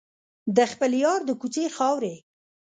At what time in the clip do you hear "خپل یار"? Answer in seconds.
0.71-1.19